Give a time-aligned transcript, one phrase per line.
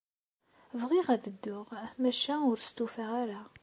[0.81, 1.67] Bɣiɣ ad dduɣ,
[2.01, 3.41] maca ur stufaɣ ara.